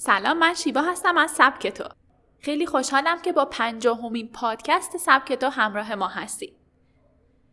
سلام 0.00 0.38
من 0.38 0.54
شیبا 0.54 0.82
هستم 0.82 1.18
از 1.18 1.30
سبک 1.30 1.66
تو. 1.66 1.84
خیلی 2.40 2.66
خوشحالم 2.66 3.22
که 3.22 3.32
با 3.32 3.44
پنجاهمین 3.44 4.32
پادکست 4.32 4.96
سبک 4.96 5.32
تو 5.32 5.48
همراه 5.48 5.94
ما 5.94 6.08
هستیم 6.08 6.56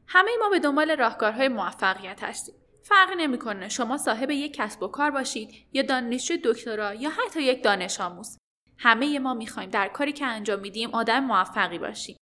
همه 0.08 0.32
ما 0.40 0.50
به 0.50 0.60
دنبال 0.60 0.98
راهکارهای 0.98 1.48
موفقیت 1.48 2.24
هستیم. 2.24 2.56
فرقی 2.84 3.16
نمی‌کنه 3.18 3.70
شما 3.70 3.98
صاحب 3.98 4.32
یک 4.32 4.54
کسب 4.54 4.84
و 4.84 4.88
کار 4.88 5.12
باشید 5.12 5.50
یا 5.74 5.84
دانشجو 5.84 6.36
دکترا 6.44 6.94
یا 6.94 7.10
حتی 7.10 7.42
یک 7.42 7.64
دانش 7.64 8.02
آموز. 8.02 8.38
همه 8.78 9.20
ما 9.20 9.34
می‌خوایم 9.34 9.70
در 9.70 9.88
کاری 9.88 10.14
که 10.14 10.26
انجام 10.26 10.60
میدیم 10.60 10.90
آدم 10.90 11.20
موفقی 11.20 11.80
باشیم. 11.80 12.18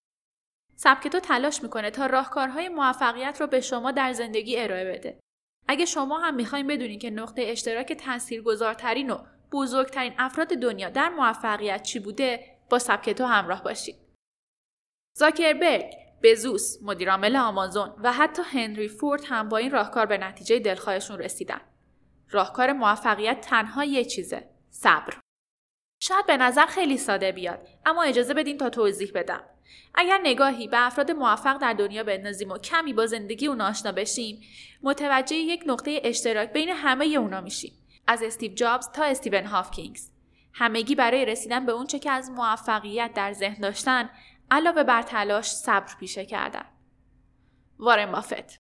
سبک 0.76 1.08
تو 1.08 1.20
تلاش 1.20 1.64
می‌کنه 1.64 1.92
تا 1.92 2.06
راهکارهای 2.06 2.70
موفقیت 2.70 3.38
رو 3.42 3.48
به 3.48 3.62
شما 3.62 3.92
در 3.92 4.14
زندگی 4.14 4.60
ارائه 4.60 4.92
بده. 4.94 5.20
اگه 5.68 5.86
شما 5.86 6.20
هم 6.20 6.36
می‌خوایم 6.36 6.68
بدونید 6.68 7.02
که 7.02 7.10
نقطه 7.10 7.42
اشتراک 7.46 7.94
تاثیرگذارترین 7.94 9.10
و 9.10 9.18
بزرگترین 9.54 10.14
افراد 10.18 10.48
دنیا 10.48 10.90
در 10.90 11.10
موفقیت 11.10 11.84
چی 11.84 12.00
بوده 12.00 12.58
با 12.70 12.80
سبک 12.80 13.10
تو 13.10 13.26
همراه 13.26 13.64
باشید. 13.64 13.96
زاکربرگ، 15.18 15.94
بزوس، 16.24 16.78
مدیرعامل 16.82 17.36
آمازون 17.36 17.96
و 18.04 18.14
حتی 18.14 18.42
هنری 18.42 18.88
فورد 18.88 19.22
هم 19.26 19.50
با 19.50 19.58
این 19.58 19.72
راهکار 19.72 20.06
به 20.06 20.18
نتیجه 20.18 20.60
دلخواهشون 20.60 21.20
رسیدن. 21.20 21.62
راهکار 22.30 22.74
موفقیت 22.74 23.42
تنها 23.42 23.84
یه 23.84 24.06
چیزه، 24.06 24.50
صبر. 24.70 25.14
شاید 26.02 26.26
به 26.26 26.38
نظر 26.38 26.66
خیلی 26.66 26.98
ساده 26.98 27.32
بیاد، 27.32 27.68
اما 27.86 28.04
اجازه 28.04 28.34
بدین 28.34 28.58
تا 28.58 28.70
توضیح 28.70 29.12
بدم. 29.16 29.44
اگر 29.96 30.20
نگاهی 30.24 30.68
به 30.68 30.86
افراد 30.86 31.12
موفق 31.12 31.58
در 31.58 31.74
دنیا 31.74 32.04
بندازیم 32.04 32.52
و 32.52 32.58
کمی 32.58 32.94
با 32.94 33.06
زندگی 33.06 33.48
اون 33.48 33.62
آشنا 33.62 33.92
بشیم، 33.92 34.42
متوجه 34.84 35.36
یک 35.36 35.64
نقطه 35.66 36.02
اشتراک 36.04 36.54
بین 36.54 36.70
همه 36.70 37.06
اونا 37.06 37.42
میشیم. 37.42 37.83
از 38.08 38.24
استیو 38.24 38.54
جابز 38.54 38.90
تا 38.90 39.04
استیون 39.04 39.46
هافکینگز. 39.46 40.10
همگی 40.54 40.96
برای 40.96 41.26
رسیدن 41.26 41.66
به 41.66 41.72
اونچه 41.72 42.00
که 42.00 42.12
از 42.12 42.32
موفقیت 42.32 43.12
در 43.14 43.34
ذهن 43.34 43.62
داشتن 43.62 44.10
علاوه 44.52 44.84
بر 44.84 45.02
تلاش 45.02 45.52
صبر 45.52 45.96
پیشه 46.00 46.26
کردن. 46.26 46.66
وارن 47.80 48.12
بافت. 48.12 48.58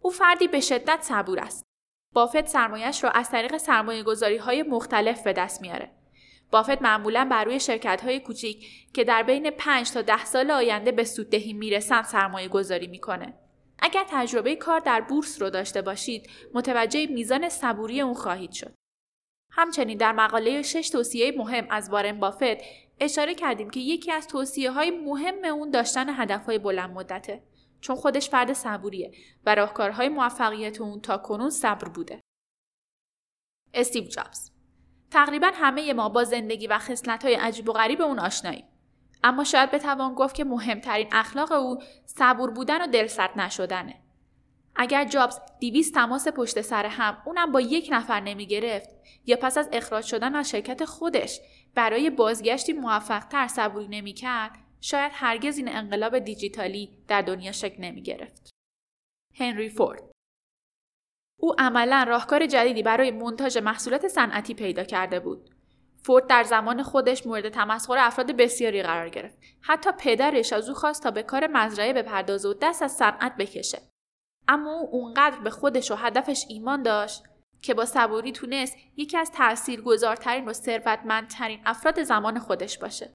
او 0.00 0.10
فردی 0.10 0.48
به 0.48 0.60
شدت 0.60 1.02
صبور 1.02 1.40
است. 1.40 1.64
بافت 2.12 2.46
سرمایش 2.46 3.04
را 3.04 3.10
از 3.10 3.30
طریق 3.30 3.56
سرمایه 3.56 4.02
گذاری 4.02 4.36
های 4.36 4.62
مختلف 4.62 5.22
به 5.22 5.32
دست 5.32 5.62
میاره. 5.62 5.90
بافت 6.50 6.82
معمولا 6.82 7.28
بر 7.30 7.44
روی 7.44 7.60
شرکت 7.60 8.00
های 8.04 8.20
کوچیک 8.20 8.66
که 8.94 9.04
در 9.04 9.22
بین 9.22 9.50
5 9.50 9.90
تا 9.90 10.02
10 10.02 10.24
سال 10.24 10.50
آینده 10.50 10.92
به 10.92 11.04
سوددهی 11.04 11.52
می‌رسن 11.52 12.02
سرمایه 12.02 12.48
گذاری 12.48 12.86
می‌کنه. 12.86 13.34
اگر 13.78 14.04
تجربه 14.08 14.56
کار 14.56 14.80
در 14.80 15.00
بورس 15.00 15.42
رو 15.42 15.50
داشته 15.50 15.82
باشید 15.82 16.30
متوجه 16.54 17.06
میزان 17.06 17.48
صبوری 17.48 18.00
اون 18.00 18.14
خواهید 18.14 18.52
شد. 18.52 18.74
همچنین 19.52 19.98
در 19.98 20.12
مقاله 20.12 20.62
شش 20.62 20.90
توصیه 20.90 21.32
مهم 21.38 21.66
از 21.70 21.90
وارن 21.90 22.20
بافت 22.20 22.62
اشاره 23.00 23.34
کردیم 23.34 23.70
که 23.70 23.80
یکی 23.80 24.12
از 24.12 24.28
توصیه 24.28 24.70
های 24.70 24.90
مهم 24.90 25.44
اون 25.44 25.70
داشتن 25.70 26.06
هدف 26.08 26.46
های 26.46 26.58
بلند 26.58 26.90
مدته 26.90 27.42
چون 27.80 27.96
خودش 27.96 28.30
فرد 28.30 28.52
صبوریه 28.52 29.12
و 29.46 29.54
راهکارهای 29.54 30.08
موفقیت 30.08 30.80
اون 30.80 31.00
تا 31.00 31.18
کنون 31.18 31.50
صبر 31.50 31.88
بوده. 31.88 32.20
استیو 33.74 34.04
جابز 34.04 34.50
تقریبا 35.10 35.50
همه 35.54 35.92
ما 35.92 36.08
با 36.08 36.24
زندگی 36.24 36.66
و 36.66 36.78
خصلت 36.78 37.24
های 37.24 37.34
عجیب 37.34 37.68
و 37.68 37.72
غریب 37.72 38.02
اون 38.02 38.18
آشناییم. 38.18 38.64
اما 39.26 39.44
شاید 39.44 39.70
بتوان 39.70 40.14
گفت 40.14 40.34
که 40.34 40.44
مهمترین 40.44 41.08
اخلاق 41.12 41.52
او 41.52 41.78
صبور 42.04 42.50
بودن 42.50 42.82
و 42.82 42.86
دلسرد 42.86 43.38
نشدنه. 43.40 43.94
اگر 44.76 45.04
جابز 45.04 45.38
دیویست 45.60 45.94
تماس 45.94 46.28
پشت 46.28 46.60
سر 46.60 46.86
هم 46.86 47.22
اونم 47.26 47.52
با 47.52 47.60
یک 47.60 47.88
نفر 47.92 48.20
نمی 48.20 48.46
گرفت 48.46 48.88
یا 49.24 49.36
پس 49.36 49.58
از 49.58 49.68
اخراج 49.72 50.04
شدن 50.04 50.34
از 50.34 50.50
شرکت 50.50 50.84
خودش 50.84 51.40
برای 51.74 52.10
بازگشتی 52.10 52.72
موفقتر 52.72 53.46
صبوری 53.46 53.88
نمی 53.88 54.12
کرد 54.12 54.58
شاید 54.80 55.12
هرگز 55.14 55.58
این 55.58 55.76
انقلاب 55.76 56.18
دیجیتالی 56.18 56.98
در 57.08 57.22
دنیا 57.22 57.52
شکل 57.52 57.84
نمی 57.84 58.02
گرفت. 58.02 58.50
هنری 59.34 59.68
فورد 59.68 60.02
او 61.40 61.54
عملا 61.58 62.04
راهکار 62.08 62.46
جدیدی 62.46 62.82
برای 62.82 63.10
منتاج 63.10 63.58
محصولات 63.58 64.08
صنعتی 64.08 64.54
پیدا 64.54 64.84
کرده 64.84 65.20
بود. 65.20 65.55
فورد 66.06 66.26
در 66.26 66.42
زمان 66.42 66.82
خودش 66.82 67.26
مورد 67.26 67.48
تمسخر 67.48 67.98
افراد 67.98 68.30
بسیاری 68.30 68.82
قرار 68.82 69.08
گرفت. 69.08 69.38
حتی 69.60 69.90
پدرش 69.98 70.52
از 70.52 70.68
او 70.68 70.74
خواست 70.74 71.02
تا 71.02 71.10
به 71.10 71.22
کار 71.22 71.46
مزرعه 71.46 71.92
بپردازه 71.92 72.48
و 72.48 72.54
دست 72.62 72.82
از 72.82 72.92
صنعت 72.92 73.36
بکشه. 73.36 73.78
اما 74.48 74.72
او 74.72 74.88
اونقدر 74.92 75.38
به 75.38 75.50
خودش 75.50 75.90
و 75.90 75.94
هدفش 75.94 76.44
ایمان 76.48 76.82
داشت 76.82 77.22
که 77.62 77.74
با 77.74 77.84
صبوری 77.84 78.32
تونست 78.32 78.76
یکی 78.96 79.16
از 79.16 79.32
تاثیرگذارترین 79.32 80.44
و 80.44 80.52
ثروتمندترین 80.52 81.60
افراد 81.64 82.02
زمان 82.02 82.38
خودش 82.38 82.78
باشه. 82.78 83.14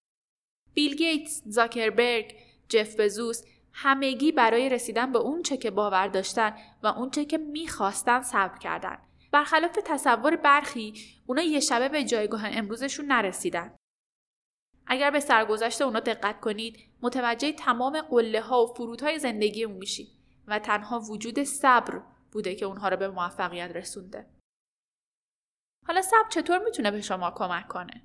بیل 0.74 0.96
گیتس 0.96 1.42
زاکربرگ 1.46 2.36
جف 2.70 3.00
بزوس 3.00 3.44
همگی 3.74 4.32
برای 4.32 4.70
رسیدن 4.70 5.12
به 5.12 5.20
اون 5.20 5.44
چه 5.44 5.58
که 5.58 5.72
باور 5.72 6.08
داشتن 6.08 6.54
و 6.84 6.88
اون 6.88 7.10
چه 7.10 7.26
که 7.26 7.38
می‌خواستن 7.38 8.22
صبر 8.22 8.58
کردن. 8.58 8.98
برخلاف 9.32 9.80
تصور 9.86 10.36
برخی 10.36 10.94
اونا 11.28 11.42
یه 11.42 11.60
شبه 11.60 11.90
به 11.90 12.04
جایگاه 12.04 12.42
امروزشون 12.46 13.06
نرسیدن. 13.06 13.76
اگر 14.88 15.12
به 15.12 15.20
سرگذشت 15.20 15.82
اونا 15.82 16.00
دقت 16.00 16.40
کنید 16.40 16.80
متوجه 17.02 17.52
تمام 17.52 18.02
قله 18.02 18.42
ها 18.42 18.66
و 18.66 18.74
فرودهای 18.74 19.20
زندگی 19.20 19.64
اون 19.64 19.78
میشید 19.78 20.08
و 20.48 20.60
تنها 20.60 21.00
وجود 21.00 21.44
صبر 21.44 22.02
بوده 22.32 22.56
که 22.56 22.66
اونها 22.66 22.90
رو 22.90 22.98
به 22.98 23.08
موفقیت 23.10 23.72
رسونده. 23.76 24.26
حالا 25.88 26.02
صبر 26.02 26.30
چطور 26.30 26.58
می‌تونه 26.58 26.92
به 26.92 27.02
شما 27.02 27.32
کمک 27.32 27.68
کنه؟ 27.68 28.04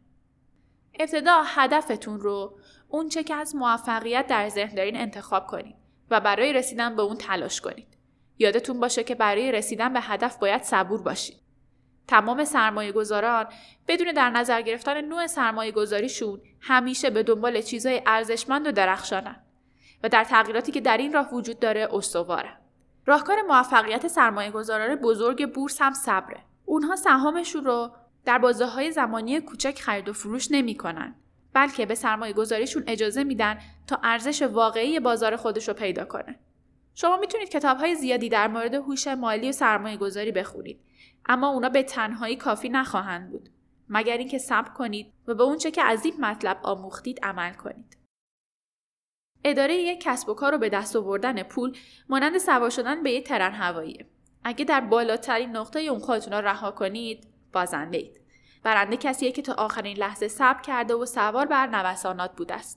ابتدا 1.01 1.43
هدفتون 1.47 2.21
رو 2.21 2.61
اون 2.89 3.09
چه 3.09 3.23
که 3.23 3.35
از 3.35 3.57
موفقیت 3.57 4.27
در 4.27 4.49
ذهن 4.49 4.75
دارین 4.75 4.97
انتخاب 4.97 5.47
کنید 5.47 5.77
و 6.11 6.21
برای 6.21 6.53
رسیدن 6.53 6.97
به 6.97 7.03
اون 7.03 7.17
تلاش 7.17 7.61
کنید. 7.61 7.96
یادتون 8.39 8.81
باشه 8.81 9.05
که 9.05 9.15
برای 9.15 9.53
رسیدن 9.53 9.93
به 9.93 10.01
هدف 10.01 10.37
باید 10.37 10.63
صبور 10.63 11.03
باشید. 11.03 11.37
تمام 12.09 12.45
سرمایه 12.45 12.93
گذاران 12.93 13.47
بدون 13.89 14.13
در 14.13 14.31
نظر 14.31 14.63
گرفتن 14.63 15.01
نوع 15.01 15.27
سرمایه 15.27 15.73
گذاریشون 15.73 16.41
همیشه 16.61 17.11
به 17.11 17.23
دنبال 17.23 17.63
چیزهای 17.63 18.03
ارزشمند 18.07 18.67
و 18.67 18.73
درخشانن 18.73 19.37
و 20.03 20.09
در 20.09 20.25
تغییراتی 20.25 20.73
که 20.73 20.81
در 20.81 20.97
این 20.97 21.13
راه 21.13 21.35
وجود 21.35 21.59
داره 21.59 21.89
استواره. 21.93 22.51
راهکار 23.07 23.43
موفقیت 23.43 24.09
سرمایه 24.09 24.51
گذاران 24.51 24.97
بزرگ 24.97 25.53
بورس 25.53 25.83
هم 25.83 25.93
صبره. 25.93 26.41
اونها 26.65 26.97
سهامشون 26.97 27.65
رو 27.65 27.91
در 28.25 28.39
بازه 28.39 28.67
های 28.67 28.93
زمانی 28.93 29.41
کوچک 29.41 29.81
خرید 29.81 30.09
و 30.09 30.13
فروش 30.13 30.49
نمی‌کنن 30.51 31.15
بلکه 31.53 31.87
به 31.87 31.95
سرمایه 31.95 32.33
گذاریشون 32.33 32.85
اجازه 32.87 33.25
میدن 33.25 33.59
تا 33.87 34.01
ارزش 34.03 34.43
واقعی 34.43 35.01
بازار 35.01 35.37
خودش 35.37 35.69
رو 35.69 35.75
پیدا 35.75 36.05
کنه. 36.05 36.39
شما 36.99 37.17
می‌تونید 37.17 37.49
کتاب 37.49 37.79
های 37.79 37.95
زیادی 37.95 38.29
در 38.29 38.49
مورد 38.49 38.75
هوش 38.75 39.07
مالی 39.07 39.49
و 39.49 39.53
سرمایه 39.53 39.97
گذاری 39.97 40.33
بخونید 40.33 40.81
اما 41.27 41.49
اونا 41.49 41.69
به 41.69 41.83
تنهایی 41.83 42.37
کافی 42.37 42.69
نخواهند 42.69 43.31
بود 43.31 43.49
مگر 43.89 44.17
اینکه 44.17 44.39
صبر 44.39 44.69
کنید 44.69 45.13
و 45.27 45.35
به 45.35 45.43
اونچه 45.43 45.71
که 45.71 45.83
از 45.83 46.05
این 46.05 46.15
مطلب 46.21 46.61
آموختید 46.63 47.21
عمل 47.23 47.53
کنید. 47.53 47.97
اداره 49.45 49.75
یک 49.75 50.01
کسب 50.01 50.29
و 50.29 50.35
کار 50.35 50.53
رو 50.53 50.59
به 50.59 50.69
دست 50.69 50.97
آوردن 50.97 51.43
پول 51.43 51.77
مانند 52.09 52.39
سوار 52.39 52.71
شدن 52.71 53.03
به 53.03 53.11
یک 53.11 53.27
ترن 53.29 53.53
هواییه. 53.53 54.07
اگه 54.45 54.65
در 54.65 54.81
بالاترین 54.81 55.57
نقطه 55.57 55.81
اون 55.81 56.01
خودتون 56.01 56.33
را 56.33 56.41
رها 56.41 56.71
کنید 56.71 57.27
بازنده 57.53 57.99
اید. 57.99 58.21
برنده 58.63 58.97
کسیه 58.97 59.33
که 59.33 59.43
تا 59.43 59.53
آخرین 59.53 59.97
لحظه 59.97 60.29
صبر 60.29 60.63
کرده 60.63 60.95
و 60.95 61.07
سوار 61.07 61.47
بر 61.47 61.67
نوسانات 61.67 62.37
بوده 62.37 62.55
است. 62.55 62.75